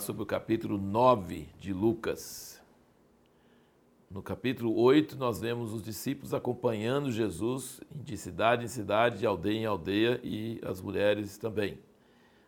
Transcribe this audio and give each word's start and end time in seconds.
sobre 0.00 0.22
o 0.22 0.26
capítulo 0.26 0.78
9 0.78 1.48
de 1.58 1.72
Lucas. 1.72 2.60
No 4.10 4.22
capítulo 4.22 4.74
8, 4.80 5.16
nós 5.16 5.40
vemos 5.40 5.72
os 5.72 5.82
discípulos 5.82 6.34
acompanhando 6.34 7.12
Jesus 7.12 7.80
de 7.94 8.16
cidade 8.16 8.64
em 8.64 8.68
cidade, 8.68 9.18
de 9.18 9.26
aldeia 9.26 9.58
em 9.58 9.66
aldeia 9.66 10.20
e 10.24 10.60
as 10.64 10.80
mulheres 10.80 11.38
também. 11.38 11.78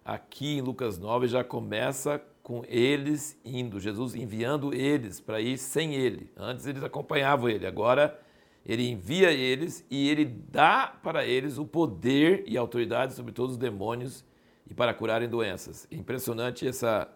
Aqui 0.04 0.56
em 0.56 0.60
Lucas 0.60 0.98
9 0.98 1.28
já 1.28 1.44
começa 1.44 2.20
com 2.42 2.64
eles 2.66 3.38
indo, 3.44 3.78
Jesus 3.78 4.14
enviando 4.14 4.74
eles 4.74 5.20
para 5.20 5.40
ir 5.40 5.56
sem 5.58 5.94
ele. 5.94 6.32
Antes 6.36 6.66
eles 6.66 6.82
acompanhavam 6.82 7.48
ele, 7.48 7.66
agora 7.66 8.18
ele 8.66 8.88
envia 8.88 9.30
eles 9.30 9.86
e 9.90 10.08
ele 10.08 10.24
dá 10.24 10.86
para 11.02 11.24
eles 11.24 11.58
o 11.58 11.64
poder 11.64 12.44
e 12.46 12.56
autoridade 12.56 13.12
sobre 13.12 13.32
todos 13.32 13.52
os 13.52 13.58
demônios 13.58 14.24
e 14.68 14.74
para 14.74 14.94
curarem 14.94 15.28
doenças. 15.28 15.86
Impressionante 15.90 16.66
essa. 16.66 17.08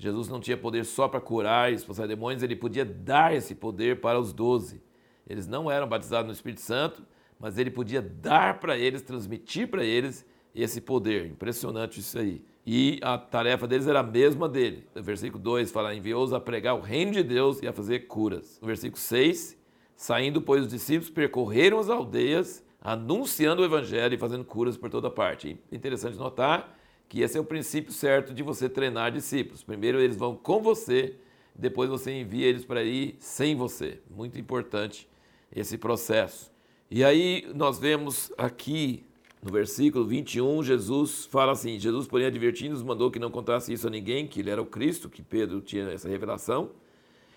Jesus 0.00 0.28
não 0.28 0.40
tinha 0.40 0.56
poder 0.56 0.86
só 0.86 1.06
para 1.06 1.20
curar 1.20 1.70
e 1.70 1.74
expulsar 1.74 2.08
demônios, 2.08 2.42
ele 2.42 2.56
podia 2.56 2.86
dar 2.86 3.34
esse 3.34 3.54
poder 3.54 4.00
para 4.00 4.18
os 4.18 4.32
doze. 4.32 4.82
Eles 5.28 5.46
não 5.46 5.70
eram 5.70 5.86
batizados 5.86 6.26
no 6.26 6.32
Espírito 6.32 6.62
Santo, 6.62 7.04
mas 7.38 7.58
ele 7.58 7.70
podia 7.70 8.00
dar 8.00 8.58
para 8.60 8.78
eles, 8.78 9.02
transmitir 9.02 9.68
para 9.68 9.84
eles 9.84 10.24
esse 10.54 10.80
poder. 10.80 11.26
Impressionante 11.26 12.00
isso 12.00 12.18
aí. 12.18 12.42
E 12.66 12.98
a 13.02 13.18
tarefa 13.18 13.68
deles 13.68 13.86
era 13.86 14.00
a 14.00 14.02
mesma 14.02 14.48
dele. 14.48 14.86
Versículo 14.94 15.42
2 15.42 15.70
fala: 15.70 15.94
enviou-os 15.94 16.32
a 16.32 16.40
pregar 16.40 16.76
o 16.76 16.80
reino 16.80 17.12
de 17.12 17.22
Deus 17.22 17.60
e 17.60 17.68
a 17.68 17.72
fazer 17.72 18.06
curas. 18.06 18.58
No 18.62 18.68
versículo 18.68 18.98
6, 18.98 19.54
saindo, 19.94 20.40
pois, 20.40 20.64
os 20.64 20.70
discípulos 20.70 21.10
percorreram 21.10 21.78
as 21.78 21.90
aldeias, 21.90 22.64
anunciando 22.80 23.60
o 23.60 23.66
evangelho 23.66 24.14
e 24.14 24.18
fazendo 24.18 24.46
curas 24.46 24.78
por 24.78 24.88
toda 24.88 25.10
parte. 25.10 25.60
Interessante 25.70 26.16
notar 26.16 26.79
que 27.10 27.22
esse 27.22 27.36
é 27.36 27.40
o 27.40 27.44
princípio 27.44 27.92
certo 27.92 28.32
de 28.32 28.40
você 28.40 28.68
treinar 28.68 29.10
discípulos. 29.10 29.64
Primeiro 29.64 30.00
eles 30.00 30.16
vão 30.16 30.36
com 30.36 30.62
você, 30.62 31.16
depois 31.56 31.90
você 31.90 32.12
envia 32.12 32.46
eles 32.46 32.64
para 32.64 32.84
ir 32.84 33.16
sem 33.18 33.56
você. 33.56 33.98
Muito 34.08 34.38
importante 34.38 35.08
esse 35.54 35.76
processo. 35.76 36.52
E 36.88 37.02
aí 37.02 37.50
nós 37.52 37.80
vemos 37.80 38.32
aqui 38.38 39.04
no 39.42 39.50
versículo 39.50 40.06
21, 40.06 40.62
Jesus 40.62 41.24
fala 41.24 41.50
assim: 41.50 41.80
Jesus, 41.80 42.06
porém, 42.06 42.28
advertindo-nos, 42.28 42.82
mandou 42.82 43.10
que 43.10 43.18
não 43.18 43.30
contasse 43.30 43.72
isso 43.72 43.88
a 43.88 43.90
ninguém, 43.90 44.28
que 44.28 44.38
ele 44.38 44.50
era 44.50 44.62
o 44.62 44.66
Cristo, 44.66 45.08
que 45.08 45.20
Pedro 45.22 45.60
tinha 45.60 45.90
essa 45.90 46.08
revelação. 46.08 46.70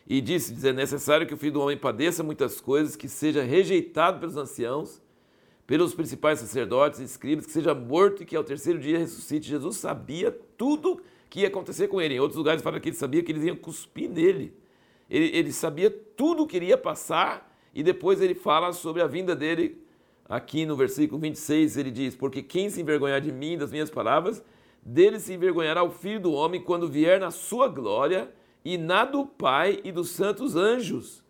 E 0.06 0.22
disse: 0.22 0.68
é 0.68 0.72
necessário 0.72 1.26
que 1.26 1.34
o 1.34 1.38
filho 1.38 1.54
do 1.54 1.62
homem 1.62 1.78
padeça 1.78 2.22
muitas 2.22 2.62
coisas, 2.62 2.96
que 2.96 3.10
seja 3.10 3.42
rejeitado 3.42 4.20
pelos 4.20 4.38
anciãos 4.38 5.02
pelos 5.74 5.96
principais 5.96 6.38
sacerdotes 6.38 7.00
e 7.00 7.04
escribas, 7.04 7.48
que 7.48 7.52
seja 7.52 7.74
morto 7.74 8.22
e 8.22 8.28
que 8.28 8.36
ao 8.36 8.44
terceiro 8.44 8.78
dia 8.78 9.00
ressuscite. 9.00 9.50
Jesus 9.50 9.78
sabia 9.78 10.32
tudo 10.56 11.02
que 11.28 11.40
ia 11.40 11.48
acontecer 11.48 11.88
com 11.88 12.00
ele. 12.00 12.14
Em 12.14 12.20
outros 12.20 12.38
lugares 12.38 12.62
fala 12.62 12.80
que 12.80 12.90
ele 12.90 12.96
sabia 12.96 13.24
que 13.24 13.32
eles 13.32 13.44
iam 13.44 13.56
cuspir 13.56 14.08
nele. 14.08 14.54
Ele, 15.10 15.36
ele 15.36 15.52
sabia 15.52 15.90
tudo 15.90 16.44
o 16.44 16.48
que 16.48 16.58
iria 16.58 16.78
passar 16.78 17.52
e 17.74 17.82
depois 17.82 18.22
ele 18.22 18.36
fala 18.36 18.72
sobre 18.72 19.02
a 19.02 19.08
vinda 19.08 19.36
dele. 19.36 19.84
Aqui 20.30 20.64
no 20.64 20.76
versículo 20.76 21.20
26 21.20 21.76
ele 21.76 21.90
diz: 21.90 22.16
Porque 22.16 22.44
quem 22.44 22.70
se 22.70 22.80
envergonhar 22.80 23.20
de 23.20 23.32
mim, 23.32 23.58
das 23.58 23.72
minhas 23.72 23.90
palavras, 23.90 24.44
dele 24.80 25.20
se 25.20 25.34
envergonhará 25.34 25.82
o 25.84 25.90
filho 25.90 26.20
do 26.20 26.34
homem 26.34 26.62
quando 26.62 26.88
vier 26.88 27.20
na 27.20 27.32
sua 27.32 27.68
glória 27.68 28.32
e 28.64 28.78
na 28.78 29.06
do 29.06 29.26
Pai 29.26 29.80
e 29.84 29.92
dos 29.92 30.12
santos 30.12 30.56
anjos. 30.56 31.24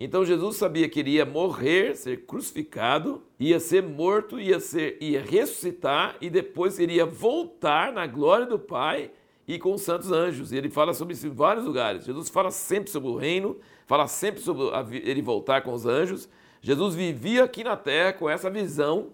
Então 0.00 0.24
Jesus 0.24 0.56
sabia 0.56 0.88
que 0.88 1.00
iria 1.00 1.26
morrer, 1.26 1.96
ser 1.96 2.24
crucificado, 2.24 3.20
ia 3.38 3.58
ser 3.58 3.82
morto, 3.82 4.38
ia, 4.38 4.60
ser, 4.60 4.96
ia 5.00 5.20
ressuscitar 5.20 6.16
e 6.20 6.30
depois 6.30 6.78
iria 6.78 7.04
voltar 7.04 7.92
na 7.92 8.06
glória 8.06 8.46
do 8.46 8.60
Pai 8.60 9.10
e 9.46 9.58
com 9.58 9.74
os 9.74 9.82
santos 9.82 10.12
anjos. 10.12 10.52
E 10.52 10.56
ele 10.56 10.70
fala 10.70 10.94
sobre 10.94 11.14
isso 11.14 11.26
em 11.26 11.30
vários 11.30 11.64
lugares. 11.64 12.04
Jesus 12.04 12.28
fala 12.28 12.52
sempre 12.52 12.90
sobre 12.90 13.08
o 13.08 13.16
reino, 13.16 13.56
fala 13.88 14.06
sempre 14.06 14.40
sobre 14.40 14.66
ele 14.98 15.20
voltar 15.20 15.62
com 15.62 15.72
os 15.72 15.84
anjos. 15.84 16.28
Jesus 16.62 16.94
vivia 16.94 17.42
aqui 17.42 17.64
na 17.64 17.76
terra 17.76 18.12
com 18.12 18.30
essa 18.30 18.48
visão, 18.48 19.08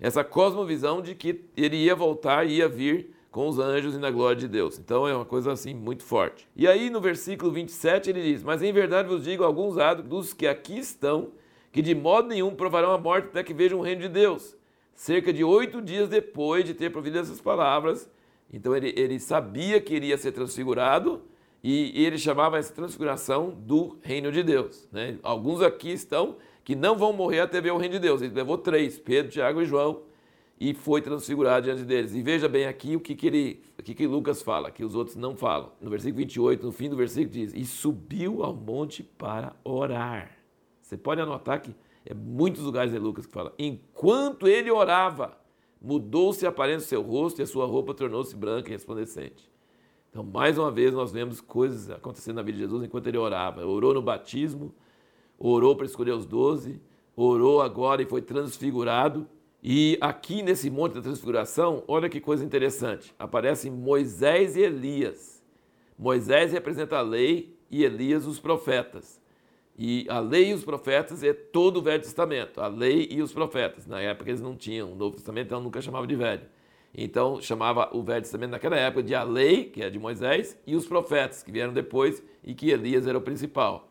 essa 0.00 0.24
cosmovisão 0.24 1.02
de 1.02 1.14
que 1.14 1.44
ele 1.54 1.76
ia 1.76 1.94
voltar 1.94 2.46
e 2.46 2.56
ia 2.56 2.68
vir 2.68 3.14
com 3.30 3.48
os 3.48 3.58
anjos 3.58 3.94
e 3.94 3.98
na 3.98 4.10
glória 4.10 4.36
de 4.36 4.48
Deus. 4.48 4.78
Então 4.78 5.06
é 5.06 5.14
uma 5.14 5.24
coisa 5.24 5.52
assim 5.52 5.74
muito 5.74 6.02
forte. 6.02 6.48
E 6.56 6.66
aí 6.66 6.90
no 6.90 7.00
versículo 7.00 7.52
27 7.52 8.10
ele 8.10 8.22
diz: 8.22 8.42
Mas 8.42 8.62
em 8.62 8.72
verdade 8.72 9.08
vos 9.08 9.24
digo 9.24 9.44
alguns 9.44 9.76
dos 10.04 10.32
que 10.32 10.46
aqui 10.46 10.78
estão, 10.78 11.32
que 11.72 11.80
de 11.80 11.94
modo 11.94 12.28
nenhum 12.28 12.54
provarão 12.54 12.92
a 12.92 12.98
morte 12.98 13.28
até 13.28 13.42
que 13.42 13.54
vejam 13.54 13.78
o 13.78 13.82
reino 13.82 14.02
de 14.02 14.08
Deus. 14.08 14.56
Cerca 14.94 15.32
de 15.32 15.44
oito 15.44 15.80
dias 15.80 16.08
depois 16.08 16.64
de 16.64 16.74
ter 16.74 16.90
provido 16.90 17.18
essas 17.18 17.40
palavras, 17.40 18.10
então 18.52 18.76
ele, 18.76 18.92
ele 18.96 19.18
sabia 19.18 19.80
que 19.80 19.94
iria 19.94 20.18
ser 20.18 20.32
transfigurado 20.32 21.22
e 21.62 22.04
ele 22.04 22.18
chamava 22.18 22.58
essa 22.58 22.72
transfiguração 22.72 23.50
do 23.50 23.96
reino 24.02 24.32
de 24.32 24.42
Deus. 24.42 24.88
Né? 24.90 25.18
Alguns 25.22 25.62
aqui 25.62 25.90
estão 25.90 26.36
que 26.64 26.74
não 26.74 26.96
vão 26.96 27.12
morrer 27.12 27.40
até 27.40 27.60
ver 27.60 27.70
o 27.70 27.76
reino 27.78 27.94
de 27.94 28.00
Deus. 28.00 28.20
Ele 28.20 28.34
levou 28.34 28.58
três: 28.58 28.98
Pedro, 28.98 29.30
Tiago 29.30 29.62
e 29.62 29.66
João 29.66 30.02
e 30.60 30.74
foi 30.74 31.00
transfigurado 31.00 31.64
diante 31.64 31.84
deles. 31.84 32.14
E 32.14 32.20
veja 32.20 32.46
bem 32.46 32.66
aqui 32.66 32.94
o 32.94 33.00
que, 33.00 33.14
que, 33.14 33.26
ele, 33.26 33.62
o 33.78 33.82
que, 33.82 33.94
que 33.94 34.06
Lucas 34.06 34.42
fala, 34.42 34.70
que 34.70 34.84
os 34.84 34.94
outros 34.94 35.16
não 35.16 35.34
falam. 35.34 35.72
No 35.80 35.88
versículo 35.88 36.18
28, 36.18 36.66
no 36.66 36.70
fim 36.70 36.90
do 36.90 36.96
versículo, 36.96 37.30
diz: 37.30 37.54
E 37.54 37.64
subiu 37.64 38.44
ao 38.44 38.54
monte 38.54 39.02
para 39.02 39.56
orar. 39.64 40.36
Você 40.82 40.98
pode 40.98 41.18
anotar 41.18 41.62
que 41.62 41.74
é 42.04 42.12
muitos 42.12 42.62
lugares 42.62 42.92
de 42.92 42.98
Lucas 42.98 43.24
que 43.24 43.32
fala: 43.32 43.54
Enquanto 43.58 44.46
ele 44.46 44.70
orava, 44.70 45.34
mudou-se 45.80 46.44
a 46.44 46.50
aparência 46.50 46.84
do 46.84 46.88
seu 46.88 47.02
rosto 47.02 47.40
e 47.40 47.42
a 47.42 47.46
sua 47.46 47.64
roupa 47.64 47.94
tornou-se 47.94 48.36
branca 48.36 48.68
e 48.68 48.72
resplandecente. 48.72 49.50
Então, 50.10 50.22
mais 50.22 50.58
uma 50.58 50.70
vez, 50.70 50.92
nós 50.92 51.10
vemos 51.10 51.40
coisas 51.40 51.88
acontecendo 51.88 52.36
na 52.36 52.42
vida 52.42 52.58
de 52.58 52.64
Jesus 52.64 52.84
enquanto 52.84 53.06
ele 53.06 53.16
orava. 53.16 53.64
Orou 53.64 53.94
no 53.94 54.02
batismo, 54.02 54.74
orou 55.38 55.74
para 55.74 55.86
escolher 55.86 56.12
os 56.12 56.26
doze, 56.26 56.82
orou 57.16 57.62
agora 57.62 58.02
e 58.02 58.06
foi 58.06 58.20
transfigurado 58.20 59.26
e 59.62 59.98
aqui 60.00 60.42
nesse 60.42 60.70
monte 60.70 60.94
da 60.94 61.02
transfiguração, 61.02 61.84
olha 61.86 62.08
que 62.08 62.20
coisa 62.20 62.44
interessante. 62.44 63.14
Aparecem 63.18 63.70
Moisés 63.70 64.56
e 64.56 64.60
Elias. 64.60 65.42
Moisés 65.98 66.52
representa 66.52 66.96
a 66.96 67.02
lei 67.02 67.54
e 67.70 67.84
Elias 67.84 68.26
os 68.26 68.40
profetas. 68.40 69.20
E 69.76 70.06
a 70.08 70.18
lei 70.18 70.50
e 70.50 70.54
os 70.54 70.64
profetas 70.64 71.22
é 71.22 71.32
todo 71.32 71.78
o 71.78 71.82
Velho 71.82 72.02
Testamento. 72.02 72.60
A 72.60 72.68
lei 72.68 73.06
e 73.10 73.20
os 73.20 73.32
profetas. 73.32 73.86
Na 73.86 74.00
época 74.00 74.30
eles 74.30 74.40
não 74.40 74.56
tinham 74.56 74.92
o 74.92 74.94
Novo 74.94 75.16
Testamento, 75.16 75.46
então 75.46 75.60
nunca 75.60 75.82
chamava 75.82 76.06
de 76.06 76.16
velho. 76.16 76.42
Então 76.94 77.40
chamava 77.40 77.90
o 77.92 78.02
Velho 78.02 78.22
Testamento 78.22 78.52
naquela 78.52 78.76
época 78.76 79.02
de 79.02 79.14
a 79.14 79.22
lei, 79.22 79.64
que 79.64 79.82
é 79.82 79.90
de 79.90 79.98
Moisés, 79.98 80.58
e 80.66 80.74
os 80.74 80.86
profetas, 80.86 81.42
que 81.42 81.52
vieram 81.52 81.72
depois 81.72 82.22
e 82.42 82.54
que 82.54 82.70
Elias 82.70 83.06
era 83.06 83.16
o 83.16 83.20
principal. 83.20 83.90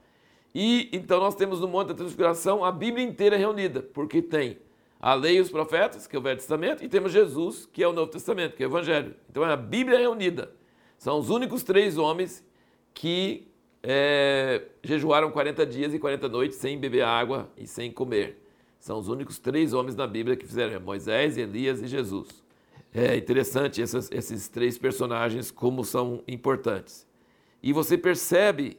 E 0.53 0.89
então 0.91 1.19
nós 1.19 1.35
temos 1.35 1.59
no 1.59 1.67
Monte 1.67 1.89
da 1.89 1.93
Transfiguração 1.93 2.65
a 2.65 2.71
Bíblia 2.71 3.05
inteira 3.05 3.37
reunida, 3.37 3.81
porque 3.81 4.21
tem 4.21 4.57
a 4.99 5.13
lei 5.13 5.37
e 5.37 5.41
os 5.41 5.49
profetas, 5.49 6.05
que 6.05 6.15
é 6.15 6.19
o 6.19 6.21
Velho 6.21 6.37
Testamento, 6.37 6.83
e 6.83 6.89
temos 6.89 7.11
Jesus, 7.11 7.67
que 7.71 7.81
é 7.81 7.87
o 7.87 7.93
Novo 7.93 8.11
Testamento, 8.11 8.55
que 8.55 8.63
é 8.63 8.67
o 8.67 8.69
Evangelho. 8.69 9.15
Então 9.29 9.45
é 9.45 9.53
a 9.53 9.55
Bíblia 9.55 9.97
reunida. 9.97 10.51
São 10.97 11.17
os 11.17 11.29
únicos 11.29 11.63
três 11.63 11.97
homens 11.97 12.43
que 12.93 13.47
é, 13.81 14.63
jejuaram 14.83 15.31
40 15.31 15.65
dias 15.65 15.93
e 15.93 15.99
40 15.99 16.27
noites 16.27 16.57
sem 16.57 16.77
beber 16.77 17.03
água 17.03 17.49
e 17.57 17.65
sem 17.65 17.89
comer. 17.89 18.45
São 18.77 18.99
os 18.99 19.07
únicos 19.07 19.39
três 19.39 19.73
homens 19.73 19.95
na 19.95 20.05
Bíblia 20.05 20.35
que 20.35 20.45
fizeram: 20.45 20.73
é 20.73 20.79
Moisés, 20.79 21.37
Elias 21.37 21.81
e 21.81 21.87
Jesus. 21.87 22.43
É 22.93 23.15
interessante 23.15 23.81
esses, 23.81 24.09
esses 24.11 24.47
três 24.47 24.77
personagens, 24.77 25.51
como 25.51 25.85
são 25.85 26.23
importantes. 26.27 27.07
E 27.61 27.71
você 27.71 27.97
percebe 27.97 28.77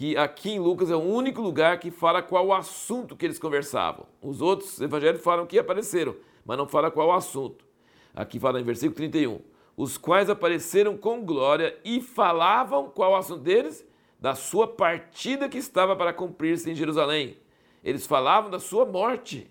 que 0.00 0.16
aqui 0.16 0.52
em 0.52 0.58
Lucas 0.58 0.90
é 0.90 0.96
o 0.96 0.98
único 0.98 1.42
lugar 1.42 1.78
que 1.78 1.90
fala 1.90 2.22
qual 2.22 2.46
o 2.46 2.54
assunto 2.54 3.14
que 3.14 3.26
eles 3.26 3.38
conversavam. 3.38 4.06
Os 4.22 4.40
outros 4.40 4.80
evangelhos 4.80 5.22
falam 5.22 5.44
que 5.44 5.58
apareceram, 5.58 6.16
mas 6.42 6.56
não 6.56 6.66
fala 6.66 6.90
qual 6.90 7.08
o 7.08 7.12
assunto. 7.12 7.66
Aqui 8.14 8.40
fala 8.40 8.58
em 8.58 8.64
versículo 8.64 8.94
31. 8.94 9.42
Os 9.76 9.98
quais 9.98 10.30
apareceram 10.30 10.96
com 10.96 11.22
glória 11.22 11.78
e 11.84 12.00
falavam 12.00 12.88
qual 12.88 13.12
o 13.12 13.16
assunto 13.16 13.42
deles? 13.42 13.86
Da 14.18 14.34
sua 14.34 14.66
partida 14.66 15.50
que 15.50 15.58
estava 15.58 15.94
para 15.94 16.14
cumprir-se 16.14 16.70
em 16.70 16.74
Jerusalém. 16.74 17.36
Eles 17.84 18.06
falavam 18.06 18.50
da 18.50 18.58
sua 18.58 18.86
morte. 18.86 19.50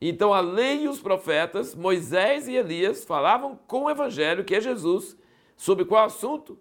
Então 0.00 0.34
a 0.34 0.40
lei 0.40 0.82
e 0.82 0.88
os 0.88 0.98
profetas, 0.98 1.76
Moisés 1.76 2.48
e 2.48 2.56
Elias, 2.56 3.04
falavam 3.04 3.56
com 3.68 3.84
o 3.84 3.90
evangelho, 3.90 4.44
que 4.44 4.56
é 4.56 4.60
Jesus, 4.60 5.16
sobre 5.56 5.84
qual 5.84 6.06
assunto? 6.06 6.58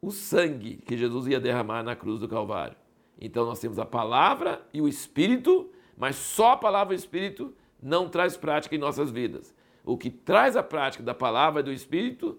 O 0.00 0.10
sangue 0.10 0.76
que 0.86 0.96
Jesus 0.96 1.26
ia 1.26 1.40
derramar 1.40 1.82
na 1.82 1.96
cruz 1.96 2.20
do 2.20 2.28
Calvário. 2.28 2.76
Então 3.20 3.44
nós 3.44 3.60
temos 3.60 3.78
a 3.78 3.84
palavra 3.84 4.62
e 4.72 4.80
o 4.80 4.88
Espírito, 4.88 5.70
mas 5.96 6.16
só 6.16 6.52
a 6.52 6.56
palavra 6.56 6.94
e 6.94 6.96
o 6.96 7.00
Espírito 7.00 7.54
não 7.82 8.08
traz 8.08 8.36
prática 8.36 8.74
em 8.74 8.78
nossas 8.78 9.10
vidas. 9.10 9.54
O 9.84 9.96
que 9.96 10.10
traz 10.10 10.56
a 10.56 10.62
prática 10.62 11.02
da 11.02 11.14
palavra 11.14 11.60
e 11.60 11.64
do 11.64 11.72
Espírito 11.72 12.38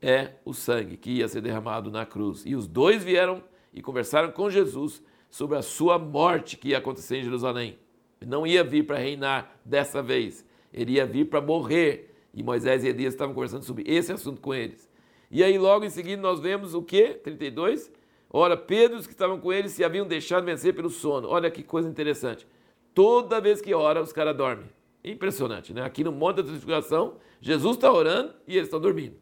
é 0.00 0.34
o 0.44 0.52
sangue 0.52 0.96
que 0.96 1.10
ia 1.10 1.28
ser 1.28 1.40
derramado 1.40 1.90
na 1.90 2.06
cruz. 2.06 2.44
E 2.46 2.54
os 2.54 2.66
dois 2.66 3.02
vieram 3.02 3.42
e 3.72 3.82
conversaram 3.82 4.30
com 4.30 4.50
Jesus 4.50 5.02
sobre 5.28 5.56
a 5.56 5.62
sua 5.62 5.98
morte 5.98 6.56
que 6.56 6.68
ia 6.68 6.78
acontecer 6.78 7.18
em 7.18 7.24
Jerusalém. 7.24 7.78
Não 8.24 8.46
ia 8.46 8.62
vir 8.62 8.86
para 8.86 8.98
reinar 8.98 9.60
dessa 9.64 10.02
vez, 10.02 10.44
ele 10.72 10.92
ia 10.92 11.06
vir 11.06 11.26
para 11.26 11.40
morrer. 11.40 12.08
E 12.32 12.44
Moisés 12.44 12.84
e 12.84 12.88
Elias 12.88 13.14
estavam 13.14 13.34
conversando 13.34 13.64
sobre 13.64 13.82
esse 13.86 14.12
assunto 14.12 14.40
com 14.40 14.54
eles. 14.54 14.88
E 15.30 15.44
aí 15.44 15.56
logo 15.58 15.84
em 15.84 15.90
seguida 15.90 16.20
nós 16.20 16.40
vemos 16.40 16.74
o 16.74 16.82
que? 16.82 17.14
32. 17.14 17.92
Ora, 18.28 18.56
Pedro 18.56 18.98
os 18.98 19.06
que 19.06 19.12
estavam 19.12 19.38
com 19.40 19.52
ele 19.52 19.68
se 19.68 19.84
haviam 19.84 20.06
deixado 20.06 20.44
vencer 20.44 20.74
pelo 20.74 20.90
sono. 20.90 21.28
Olha 21.28 21.50
que 21.50 21.62
coisa 21.62 21.88
interessante. 21.88 22.46
Toda 22.94 23.40
vez 23.40 23.60
que 23.60 23.72
ora, 23.72 24.02
os 24.02 24.12
caras 24.12 24.36
dormem. 24.36 24.66
Impressionante, 25.04 25.72
né? 25.72 25.82
Aqui 25.82 26.04
no 26.04 26.12
Monte 26.12 26.36
da 26.36 26.42
Transfiguração, 26.42 27.16
Jesus 27.40 27.76
está 27.76 27.92
orando 27.92 28.34
e 28.46 28.56
eles 28.56 28.66
estão 28.66 28.80
dormindo. 28.80 29.16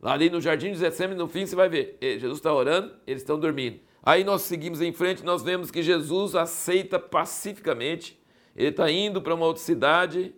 Lá 0.00 0.12
ali 0.12 0.30
no 0.30 0.40
Jardim 0.40 0.72
de 0.72 0.78
Getsemane, 0.78 1.18
no 1.18 1.26
fim, 1.26 1.46
você 1.46 1.56
vai 1.56 1.68
ver. 1.68 1.98
Jesus 2.00 2.38
está 2.38 2.52
orando, 2.52 2.92
eles 3.06 3.22
estão 3.22 3.38
dormindo. 3.38 3.80
Aí 4.02 4.22
nós 4.22 4.42
seguimos 4.42 4.80
em 4.80 4.92
frente, 4.92 5.24
nós 5.24 5.42
vemos 5.42 5.70
que 5.70 5.82
Jesus 5.82 6.34
aceita 6.34 6.98
pacificamente. 6.98 8.20
Ele 8.54 8.68
está 8.68 8.90
indo 8.90 9.20
para 9.20 9.34
uma 9.34 9.46
outra 9.46 9.62
cidade 9.62 10.34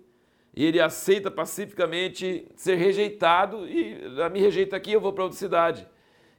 e 0.59 0.65
ele 0.65 0.81
aceita 0.81 1.31
pacificamente 1.31 2.45
ser 2.57 2.75
rejeitado 2.75 3.65
e 3.69 3.97
me 4.33 4.41
rejeita 4.41 4.75
aqui, 4.75 4.91
eu 4.91 5.01
vou 5.01 5.13
para 5.13 5.23
outra 5.23 5.39
cidade. 5.39 5.87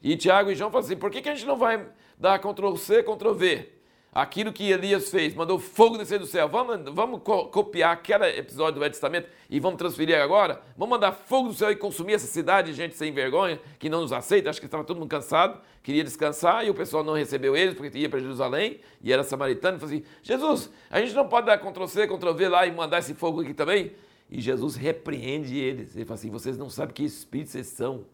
E 0.03 0.17
Tiago 0.17 0.51
e 0.51 0.55
João 0.55 0.69
falam 0.69 0.85
assim: 0.85 0.97
por 0.97 1.09
que, 1.09 1.21
que 1.21 1.29
a 1.29 1.33
gente 1.33 1.47
não 1.47 1.55
vai 1.55 1.87
dar 2.17 2.37
Ctrl 2.37 2.75
C, 2.75 3.01
Ctrl 3.01 3.31
V? 3.31 3.79
aquilo 4.11 4.51
que 4.51 4.69
Elias 4.69 5.09
fez, 5.09 5.33
mandou 5.33 5.59
fogo 5.59 5.97
descer 5.97 6.19
do 6.19 6.25
céu. 6.25 6.49
Vamos, 6.49 6.93
vamos 6.93 7.21
co 7.23 7.45
copiar 7.45 7.93
aquele 7.93 8.25
episódio 8.37 8.73
do 8.73 8.79
Velho 8.79 8.91
Testamento 8.91 9.29
e 9.49 9.59
vamos 9.59 9.77
transferir 9.77 10.19
agora? 10.19 10.61
Vamos 10.77 10.89
mandar 10.89 11.11
fogo 11.11 11.49
do 11.49 11.53
céu 11.53 11.71
e 11.71 11.75
consumir 11.75 12.13
essa 12.13 12.27
cidade 12.27 12.71
de 12.71 12.77
gente 12.77 12.95
sem 12.95 13.11
vergonha, 13.11 13.59
que 13.77 13.89
não 13.89 14.01
nos 14.01 14.11
aceita? 14.11 14.49
Acho 14.49 14.59
que 14.59 14.65
estava 14.65 14.83
todo 14.83 14.97
mundo 14.97 15.09
cansado, 15.09 15.61
queria 15.83 16.03
descansar 16.03 16.65
e 16.65 16.69
o 16.69 16.73
pessoal 16.73 17.03
não 17.03 17.13
recebeu 17.13 17.55
eles 17.55 17.75
porque 17.75 17.97
ia 17.97 18.09
para 18.09 18.19
Jerusalém 18.19 18.79
e 19.01 19.13
era 19.13 19.23
samaritano. 19.23 19.79
Falou 19.79 19.93
assim: 19.93 20.03
Jesus, 20.23 20.69
a 20.89 20.99
gente 20.99 21.13
não 21.13 21.27
pode 21.27 21.45
dar 21.45 21.57
Ctrl 21.57 21.85
C, 21.85 22.07
Ctrl 22.07 22.33
V 22.33 22.49
lá 22.49 22.65
e 22.65 22.71
mandar 22.71 22.99
esse 22.99 23.13
fogo 23.13 23.41
aqui 23.41 23.53
também? 23.53 23.91
E 24.29 24.39
Jesus 24.39 24.75
repreende 24.75 25.57
eles. 25.57 25.95
Ele 25.95 26.05
fala 26.05 26.15
assim: 26.19 26.29
vocês 26.29 26.57
não 26.57 26.69
sabem 26.69 26.93
que 26.93 27.03
espírito 27.03 27.51
vocês 27.51 27.67
são. 27.67 28.05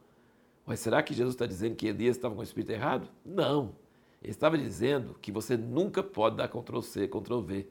Mas 0.65 0.79
será 0.79 1.03
que 1.03 1.13
Jesus 1.13 1.35
está 1.35 1.45
dizendo 1.45 1.75
que 1.75 1.87
Elias 1.87 2.15
estava 2.15 2.33
com 2.33 2.41
o 2.41 2.43
espírito 2.43 2.71
errado? 2.71 3.07
Não. 3.23 3.75
Ele 4.21 4.31
estava 4.31 4.57
dizendo 4.57 5.15
que 5.21 5.31
você 5.31 5.55
nunca 5.55 6.01
pode 6.01 6.37
dar 6.37 6.47
Ctrl 6.47 6.81
C, 6.81 7.07
Ctrl 7.07 7.41
V 7.41 7.67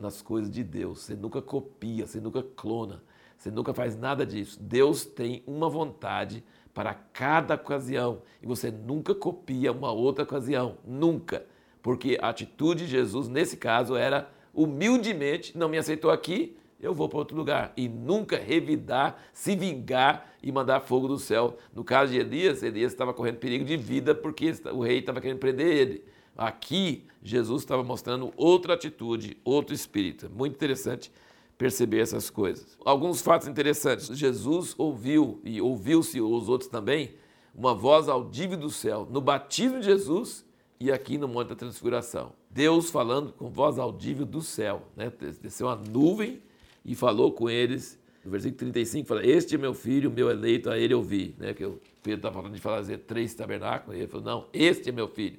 nas 0.00 0.22
coisas 0.22 0.50
de 0.50 0.64
Deus. 0.64 1.00
Você 1.00 1.14
nunca 1.14 1.42
copia, 1.42 2.06
você 2.06 2.18
nunca 2.18 2.42
clona, 2.42 3.02
você 3.36 3.50
nunca 3.50 3.74
faz 3.74 3.96
nada 3.96 4.24
disso. 4.24 4.58
Deus 4.62 5.04
tem 5.04 5.42
uma 5.46 5.68
vontade 5.68 6.42
para 6.72 6.94
cada 6.94 7.54
ocasião 7.54 8.22
e 8.42 8.46
você 8.46 8.70
nunca 8.70 9.14
copia 9.14 9.72
uma 9.72 9.92
outra 9.92 10.24
ocasião, 10.24 10.78
nunca. 10.84 11.44
Porque 11.82 12.18
a 12.20 12.30
atitude 12.30 12.84
de 12.84 12.90
Jesus 12.90 13.28
nesse 13.28 13.56
caso 13.56 13.96
era 13.96 14.30
humildemente, 14.54 15.56
não 15.56 15.68
me 15.68 15.76
aceitou 15.76 16.10
aqui, 16.10 16.56
eu 16.80 16.94
vou 16.94 17.08
para 17.08 17.18
outro 17.18 17.36
lugar. 17.36 17.72
E 17.76 17.88
nunca 17.88 18.38
revidar, 18.38 19.22
se 19.32 19.56
vingar 19.56 20.32
e 20.42 20.52
mandar 20.52 20.80
fogo 20.80 21.08
do 21.08 21.18
céu. 21.18 21.56
No 21.74 21.82
caso 21.82 22.12
de 22.12 22.18
Elias, 22.18 22.62
Elias 22.62 22.92
estava 22.92 23.14
correndo 23.14 23.36
perigo 23.36 23.64
de 23.64 23.76
vida 23.76 24.14
porque 24.14 24.52
o 24.72 24.82
rei 24.82 24.98
estava 24.98 25.20
querendo 25.20 25.38
prender 25.38 25.66
ele. 25.66 26.04
Aqui, 26.36 27.06
Jesus 27.22 27.62
estava 27.62 27.82
mostrando 27.82 28.32
outra 28.36 28.74
atitude, 28.74 29.38
outro 29.42 29.74
espírito. 29.74 30.30
Muito 30.30 30.54
interessante 30.54 31.10
perceber 31.56 32.00
essas 32.00 32.28
coisas. 32.28 32.76
Alguns 32.84 33.22
fatos 33.22 33.48
interessantes. 33.48 34.06
Jesus 34.16 34.74
ouviu, 34.76 35.40
e 35.44 35.60
ouviu-se 35.60 36.20
os 36.20 36.48
outros 36.48 36.68
também, 36.68 37.14
uma 37.54 37.74
voz 37.74 38.08
audível 38.08 38.58
do 38.58 38.68
céu 38.68 39.08
no 39.10 39.20
batismo 39.20 39.80
de 39.80 39.86
Jesus 39.86 40.44
e 40.78 40.92
aqui 40.92 41.16
no 41.16 41.26
Monte 41.26 41.48
da 41.48 41.54
Transfiguração. 41.54 42.32
Deus 42.50 42.90
falando 42.90 43.32
com 43.32 43.48
voz 43.48 43.78
audível 43.78 44.26
do 44.26 44.42
céu. 44.42 44.82
Né? 44.94 45.10
Desceu 45.40 45.68
uma 45.68 45.76
nuvem 45.76 46.42
e 46.86 46.94
falou 46.94 47.32
com 47.32 47.50
eles. 47.50 48.00
No 48.24 48.30
versículo 48.30 48.58
35 48.58 49.06
fala: 49.06 49.26
Este 49.26 49.56
é 49.56 49.58
meu 49.58 49.74
filho, 49.74 50.10
meu 50.10 50.30
eleito, 50.30 50.70
a 50.70 50.78
ele 50.78 50.94
ouvi. 50.94 51.34
Né? 51.36 51.52
Que 51.52 51.64
o 51.64 51.80
Pedro 52.02 52.20
está 52.20 52.32
falando 52.32 52.54
de 52.54 52.60
fazer 52.60 52.98
três 52.98 53.34
tabernáculos. 53.34 53.96
E 53.96 54.00
ele 54.00 54.08
falou: 54.08 54.24
Não, 54.24 54.46
este 54.52 54.88
é 54.88 54.92
meu 54.92 55.08
filho. 55.08 55.38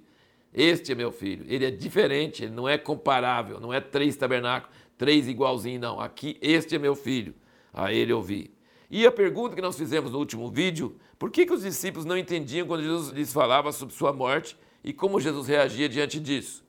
Este 0.53 0.91
é 0.91 0.95
meu 0.95 1.11
filho. 1.11 1.45
Ele 1.47 1.65
é 1.65 1.71
diferente, 1.71 2.44
ele 2.44 2.53
não 2.53 2.67
é 2.67 2.77
comparável, 2.77 3.59
não 3.59 3.73
é 3.73 3.79
três 3.79 4.15
tabernáculos, 4.15 4.75
três 4.97 5.27
igualzinho, 5.27 5.79
não. 5.79 5.99
Aqui, 5.99 6.38
este 6.41 6.75
é 6.75 6.79
meu 6.79 6.95
filho, 6.95 7.33
a 7.73 7.93
ele 7.93 8.11
ouvi. 8.11 8.51
E 8.89 9.05
a 9.05 9.11
pergunta 9.11 9.55
que 9.55 9.61
nós 9.61 9.77
fizemos 9.77 10.11
no 10.11 10.19
último 10.19 10.50
vídeo: 10.50 10.95
por 11.17 11.31
que, 11.31 11.45
que 11.45 11.53
os 11.53 11.63
discípulos 11.63 12.05
não 12.05 12.17
entendiam 12.17 12.67
quando 12.67 12.83
Jesus 12.83 13.09
lhes 13.09 13.31
falava 13.31 13.71
sobre 13.71 13.95
sua 13.95 14.11
morte 14.11 14.57
e 14.83 14.93
como 14.93 15.19
Jesus 15.19 15.47
reagia 15.47 15.88
diante 15.88 16.19
disso? 16.19 16.66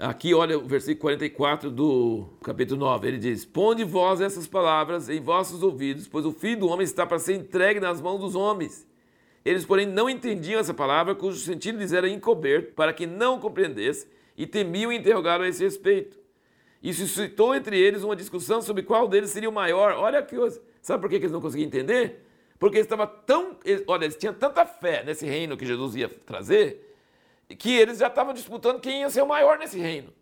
Aqui, 0.00 0.32
olha 0.32 0.56
o 0.56 0.60
versículo 0.60 1.00
44 1.00 1.72
do 1.72 2.28
capítulo 2.44 2.78
9. 2.78 3.08
Ele 3.08 3.18
diz: 3.18 3.44
Ponde 3.44 3.82
vós 3.82 4.20
essas 4.20 4.46
palavras 4.46 5.08
em 5.08 5.20
vossos 5.20 5.60
ouvidos, 5.60 6.06
pois 6.06 6.24
o 6.24 6.30
filho 6.30 6.60
do 6.60 6.68
homem 6.68 6.84
está 6.84 7.04
para 7.04 7.18
ser 7.18 7.34
entregue 7.34 7.80
nas 7.80 8.00
mãos 8.00 8.20
dos 8.20 8.36
homens. 8.36 8.86
Eles, 9.44 9.64
porém, 9.64 9.86
não 9.86 10.08
entendiam 10.08 10.60
essa 10.60 10.72
palavra, 10.72 11.16
cujo 11.16 11.38
sentido 11.38 11.78
lhes 11.78 11.92
era 11.92 12.08
encoberto, 12.08 12.74
para 12.74 12.92
que 12.92 13.08
não 13.08 13.40
compreendesse, 13.40 14.06
e 14.36 14.46
temiam 14.46 14.92
interrogaram 14.92 15.44
a 15.44 15.48
esse 15.48 15.64
respeito. 15.64 16.16
E 16.80 16.94
suscitou 16.94 17.52
entre 17.52 17.76
eles 17.76 18.04
uma 18.04 18.14
discussão 18.14 18.62
sobre 18.62 18.84
qual 18.84 19.08
deles 19.08 19.30
seria 19.30 19.48
o 19.48 19.52
maior. 19.52 19.94
Olha 19.94 20.22
que 20.22 20.36
coisa. 20.36 20.62
Sabe 20.80 21.00
por 21.00 21.10
que 21.10 21.16
eles 21.16 21.32
não 21.32 21.40
conseguiam 21.40 21.66
entender? 21.66 22.24
Porque 22.56 22.76
eles 22.76 22.86
estavam 22.86 23.10
tão. 23.26 23.56
Olha, 23.88 24.04
eles 24.04 24.16
tinham 24.16 24.32
tanta 24.32 24.64
fé 24.64 25.02
nesse 25.02 25.26
reino 25.26 25.56
que 25.56 25.66
Jesus 25.66 25.96
ia 25.96 26.08
trazer 26.08 26.87
que 27.56 27.74
eles 27.74 27.98
já 27.98 28.08
estavam 28.08 28.34
disputando 28.34 28.80
quem 28.80 29.00
ia 29.00 29.10
ser 29.10 29.22
o 29.22 29.28
maior 29.28 29.58
nesse 29.58 29.78
reino. 29.78 30.12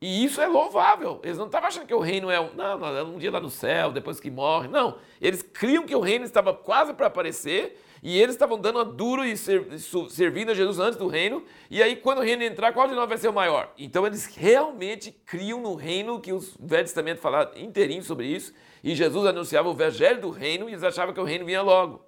E 0.00 0.24
isso 0.24 0.40
é 0.40 0.46
louvável. 0.46 1.20
Eles 1.24 1.38
não 1.38 1.46
estavam 1.46 1.68
achando 1.68 1.86
que 1.86 1.94
o 1.94 1.98
reino 1.98 2.30
é 2.30 2.40
um, 2.40 2.54
não, 2.54 2.78
não, 2.78 2.96
é 2.96 3.02
um 3.02 3.18
dia 3.18 3.32
lá 3.32 3.40
no 3.40 3.50
céu, 3.50 3.90
depois 3.90 4.20
que 4.20 4.30
morre. 4.30 4.68
Não. 4.68 4.96
Eles 5.20 5.42
criam 5.42 5.84
que 5.84 5.94
o 5.94 6.00
reino 6.00 6.24
estava 6.24 6.54
quase 6.54 6.94
para 6.94 7.08
aparecer 7.08 7.80
e 8.00 8.16
eles 8.20 8.36
estavam 8.36 8.60
dando 8.60 8.78
a 8.78 8.84
duro 8.84 9.24
e 9.24 9.36
servindo 9.36 10.52
a 10.52 10.54
Jesus 10.54 10.78
antes 10.78 10.96
do 10.96 11.08
reino. 11.08 11.42
E 11.68 11.82
aí, 11.82 11.96
quando 11.96 12.18
o 12.18 12.22
reino 12.22 12.44
entrar, 12.44 12.72
qual 12.72 12.86
de 12.86 12.94
nós 12.94 13.08
vai 13.08 13.18
ser 13.18 13.28
o 13.28 13.32
maior? 13.32 13.72
Então, 13.76 14.06
eles 14.06 14.26
realmente 14.26 15.10
criam 15.10 15.60
no 15.60 15.74
reino 15.74 16.20
que 16.20 16.32
os 16.32 16.56
Velho 16.60 16.84
Testamento 16.84 17.18
fala 17.18 17.50
inteirinho 17.56 18.02
sobre 18.04 18.26
isso. 18.26 18.54
E 18.84 18.94
Jesus 18.94 19.26
anunciava 19.26 19.68
o 19.68 19.72
evangelho 19.72 20.20
do 20.20 20.30
reino 20.30 20.68
e 20.68 20.72
eles 20.72 20.84
achavam 20.84 21.12
que 21.12 21.20
o 21.20 21.24
reino 21.24 21.44
vinha 21.44 21.60
logo. 21.60 22.06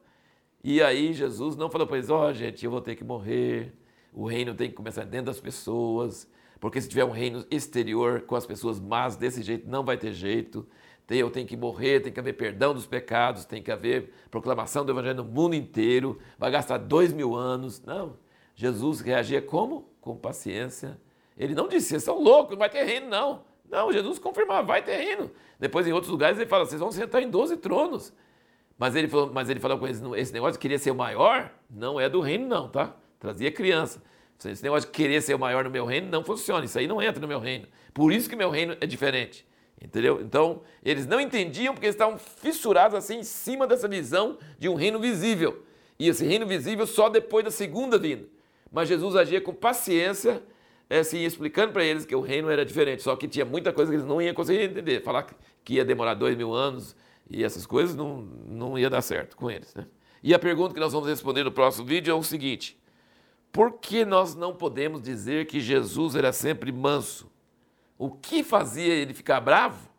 E 0.63 0.81
aí, 0.81 1.13
Jesus 1.13 1.57
não 1.57 1.69
falou 1.69 1.89
para 1.89 1.97
eles: 1.97 2.09
Ó, 2.09 2.29
oh, 2.29 2.33
gente, 2.33 2.65
eu 2.65 2.71
vou 2.71 2.81
ter 2.81 2.95
que 2.95 3.03
morrer 3.03 3.75
o 4.13 4.27
reino 4.27 4.55
tem 4.55 4.69
que 4.69 4.75
começar 4.75 5.05
dentro 5.05 5.27
das 5.27 5.41
pessoas, 5.41 6.29
porque 6.59 6.81
se 6.81 6.89
tiver 6.89 7.05
um 7.05 7.11
reino 7.11 7.45
exterior 7.51 8.23
com 8.23 8.37
as 8.37 8.47
pessoas 8.47 8.79
más 8.79 9.17
desse 9.17 9.43
jeito, 9.43 9.69
não 9.69 9.85
vai 9.85 9.97
ter 9.97 10.13
jeito. 10.13 10.67
Eu 11.09 11.29
tenho 11.29 11.47
que 11.47 11.57
morrer, 11.57 11.99
tem 11.99 12.13
que 12.13 12.21
haver 12.21 12.35
perdão 12.35 12.73
dos 12.73 12.87
pecados, 12.87 13.45
tem 13.45 13.61
que 13.61 13.73
haver 13.73 14.13
proclamação 14.31 14.85
do 14.85 14.93
evangelho 14.93 15.17
no 15.17 15.25
mundo 15.25 15.57
inteiro, 15.57 16.21
vai 16.39 16.53
gastar 16.53 16.79
dois 16.79 17.13
mil 17.13 17.35
anos. 17.35 17.83
Não. 17.83 18.17
Jesus 18.55 19.01
reagia 19.01 19.43
como? 19.43 19.91
Com 20.01 20.17
paciência. 20.17 21.01
Ele 21.37 21.53
não 21.53 21.67
disse, 21.67 21.89
vocês 21.89 22.05
são 22.05 22.23
loucos, 22.23 22.53
não 22.53 22.59
vai 22.59 22.71
ter 22.71 22.85
reino, 22.85 23.09
não. 23.09 23.43
Não, 23.69 23.93
Jesus 23.93 24.21
confirmava, 24.21 24.63
vai 24.63 24.83
ter 24.83 24.97
reino. 24.99 25.31
Depois, 25.59 25.87
em 25.87 25.93
outros 25.93 26.13
lugares, 26.13 26.39
ele 26.39 26.49
fala, 26.49 26.65
vocês 26.65 26.81
vão 26.81 26.93
sentar 26.93 27.23
em 27.23 27.31
12 27.31 27.57
tronos. 27.57 28.13
Mas 28.79 28.95
ele 28.95 29.09
falou, 29.09 29.33
mas 29.33 29.49
ele 29.51 29.59
falou 29.59 29.79
com 29.79 29.89
esse 29.89 30.33
negócio 30.33 30.53
de 30.53 30.59
querer 30.59 30.79
ser 30.79 30.91
o 30.91 30.95
maior, 30.95 31.53
não 31.69 31.99
é 31.99 32.09
do 32.09 32.21
reino, 32.21 32.47
não, 32.47 32.69
tá? 32.69 32.95
Trazia 33.21 33.53
criança. 33.53 34.03
Esse 34.45 34.63
negócio 34.63 34.89
de 34.89 34.93
querer 34.93 35.21
ser 35.21 35.35
o 35.35 35.39
maior 35.39 35.65
no 35.65 35.71
meu 35.71 35.85
reino 35.85 36.09
não 36.11 36.25
funciona, 36.25 36.65
isso 36.65 36.79
aí 36.79 36.87
não 36.87 37.01
entra 37.01 37.21
no 37.21 37.29
meu 37.29 37.39
reino. 37.39 37.67
Por 37.93 38.11
isso 38.13 38.29
que 38.29 38.35
meu 38.35 38.51
reino 38.51 38.75
é 38.81 38.87
diferente. 38.87 39.47
Entendeu? 39.81 40.21
Então, 40.21 40.63
eles 40.83 41.07
não 41.07 41.21
entendiam 41.21 41.75
porque 41.75 41.87
eles 41.87 41.95
estavam 41.95 42.19
fissurados 42.19 42.97
assim 42.97 43.19
em 43.19 43.23
cima 43.23 43.67
dessa 43.67 43.87
visão 43.87 44.39
de 44.59 44.69
um 44.69 44.75
reino 44.75 44.99
visível. 44.99 45.65
E 45.99 46.09
esse 46.09 46.25
reino 46.25 46.47
visível 46.47 46.87
só 46.87 47.09
depois 47.09 47.45
da 47.45 47.51
segunda 47.51 47.99
vinda. 47.99 48.27
Mas 48.73 48.89
Jesus 48.89 49.17
agia 49.17 49.41
com 49.41 49.53
paciência, 49.53 50.43
assim, 50.89 51.25
explicando 51.25 51.73
para 51.73 51.85
eles 51.85 52.07
que 52.07 52.15
o 52.15 52.21
reino 52.21 52.51
era 52.51 52.65
diferente. 52.65 53.03
Só 53.03 53.17
que 53.17 53.29
tinha 53.29 53.45
muita 53.45 53.73
coisa 53.73 53.91
que 53.91 53.97
eles 53.97 54.07
não 54.07 54.21
iam 54.21 54.35
conseguir 54.35 54.63
entender. 54.63 55.03
Falar 55.03 55.27
que 55.65 55.75
ia 55.75 55.85
demorar 55.85 56.15
dois 56.15 56.37
mil 56.37 56.55
anos 56.55 56.97
e 57.29 57.45
essas 57.45 57.67
coisas 57.67 57.95
não, 57.95 58.23
não 58.47 58.79
ia 58.79 58.89
dar 58.89 59.03
certo 59.03 59.37
com 59.37 59.51
eles. 59.51 59.75
Né? 59.75 59.87
E 60.23 60.35
a 60.35 60.39
pergunta 60.39 60.75
que 60.75 60.81
nós 60.81 60.93
vamos 60.93 61.09
responder 61.09 61.45
no 61.45 61.53
próximo 61.53 61.87
vídeo 61.87 62.11
é 62.11 62.15
o 62.15 62.23
seguinte: 62.23 62.80
por 63.53 63.75
que 63.75 64.05
nós 64.05 64.35
não 64.35 64.55
podemos 64.55 65.03
dizer 65.03 65.47
que 65.47 65.61
Jesus 65.61 66.15
era 66.15 66.33
sempre 66.33 66.71
manso? 66.71 67.31
O 67.99 68.11
que 68.11 68.43
fazia 68.43 68.95
ele 68.95 69.13
ficar 69.13 69.41
bravo? 69.41 69.91